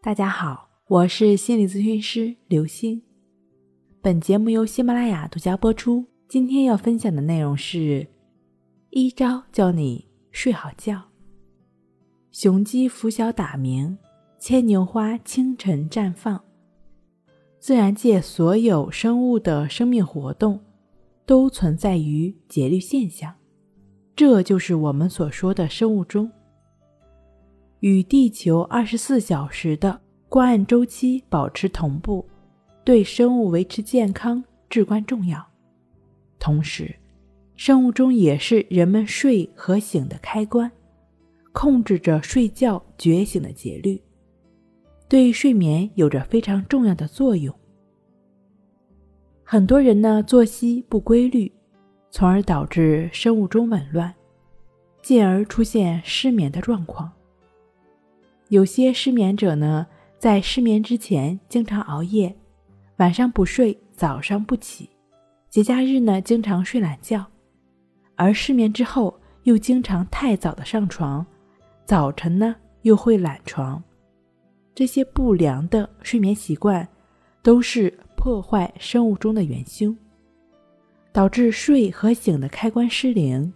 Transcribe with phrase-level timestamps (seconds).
[0.00, 3.02] 大家好，我是心理咨询师刘星。
[4.00, 6.06] 本节目由喜马拉雅独家播出。
[6.28, 8.06] 今天要分享的内容是
[8.90, 11.02] 一招教你睡好觉。
[12.30, 13.98] 雄鸡拂晓打鸣，
[14.38, 16.40] 牵牛花清晨绽放。
[17.58, 20.60] 自然界所有生物的生命活动
[21.26, 23.34] 都存在于节律现象，
[24.14, 26.30] 这就是我们所说的生物钟。
[27.80, 32.26] 与地球二十四小时的光暗周期保持同步，
[32.84, 35.46] 对生物维持健康至关重要。
[36.38, 36.94] 同时，
[37.56, 40.70] 生物钟也是人们睡和醒的开关，
[41.52, 44.00] 控制着睡觉觉醒的节律，
[45.08, 47.54] 对睡眠有着非常重要的作用。
[49.42, 51.50] 很多人呢作息不规律，
[52.10, 54.14] 从而导致生物钟紊乱，
[55.00, 57.10] 进而出现失眠的状况。
[58.48, 59.86] 有些失眠者呢，
[60.18, 62.34] 在失眠之前经常熬夜，
[62.96, 64.88] 晚上不睡，早上不起；
[65.50, 67.26] 节假日呢，经常睡懒觉，
[68.16, 71.26] 而失眠之后又经常太早的上床，
[71.84, 73.82] 早晨呢又会懒床。
[74.74, 76.88] 这些不良的睡眠习惯，
[77.42, 79.94] 都是破坏生物钟的元凶，
[81.12, 83.52] 导致睡和醒的开关失灵，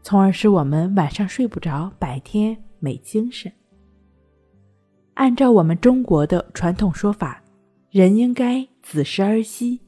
[0.00, 3.52] 从而使我们晚上睡不着，白天没精神。
[5.18, 7.42] 按照我们中国的传统说法，
[7.90, 9.80] 人应该子时而息，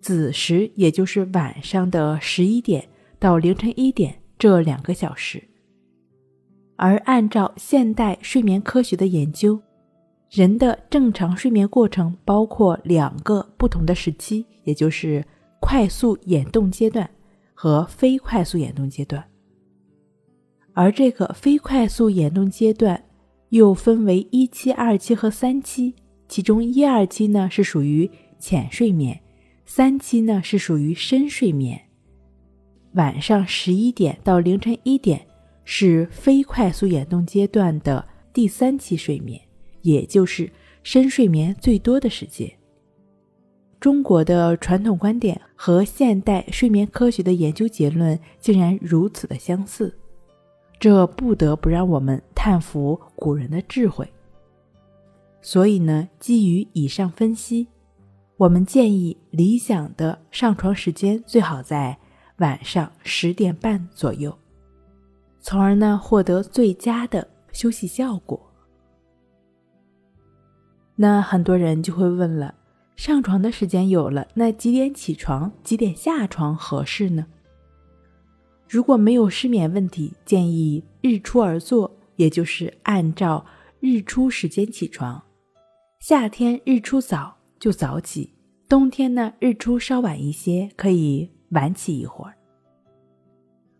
[0.00, 2.88] 子时也就是晚上的十一点
[3.20, 5.40] 到凌晨一点这两个小时。
[6.74, 9.60] 而按照现代睡眠科学的研究，
[10.28, 15.24] 人的正常睡眠过程包括两个不同的时期，也就是
[15.60, 17.08] 快速眼动阶段
[17.54, 19.24] 和非快速眼动阶段。
[20.72, 23.00] 而这个非快速眼动阶段。
[23.50, 25.94] 又分为一期、二期和三期，
[26.28, 29.20] 其中一二期呢是属于浅睡眠，
[29.64, 31.80] 三期呢是属于深睡眠。
[32.92, 35.26] 晚上十一点到凌晨一点
[35.64, 39.40] 是非快速眼动阶段的第三期睡眠，
[39.82, 40.50] 也就是
[40.82, 42.50] 深睡眠最多的时间。
[43.78, 49.96] 中国的传统观点和现代睡眠科学的研究结论竟然如此的相似。
[50.78, 54.08] 这不得不让我们叹服古人的智慧。
[55.40, 57.66] 所以呢，基于以上分析，
[58.36, 61.96] 我们建议理想的上床时间最好在
[62.36, 64.36] 晚上十点半左右，
[65.40, 68.40] 从而呢获得最佳的休息效果。
[70.94, 72.54] 那很多人就会问了：
[72.96, 77.26] 上床的时间有了，那几点起床、几点下床合适呢？
[78.68, 83.44] 如果没有失眠问题，建议日出而作，也就是按照
[83.80, 85.22] 日出时间起床。
[86.00, 88.34] 夏天日出早就早起，
[88.68, 92.34] 冬天呢日出稍晚一些，可以晚起一会儿。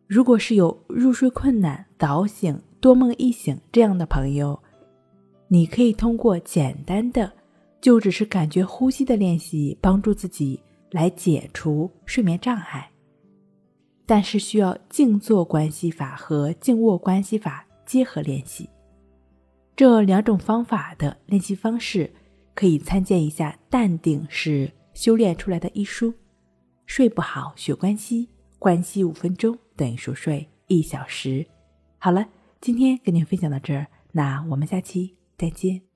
[0.07, 4.59] 如果是有入睡困难、早醒、多梦易醒这样的朋友，
[5.49, 7.31] 你可以通过简单的，
[7.81, 10.59] 就只是感觉呼吸的练习，帮助自己
[10.91, 12.91] 来解除睡眠障碍。
[14.09, 18.67] 但是需要静坐关系法和静卧关系法结合练习，
[19.77, 22.11] 这两种方法的练习方式
[22.55, 26.15] 可以参见一下《淡定是修炼出来的》一书。
[26.87, 31.45] 睡不好学关系，关系五分钟等于熟睡一小时。
[31.99, 32.27] 好了，
[32.63, 35.88] 今天跟您分享到这儿，那我们下期再见。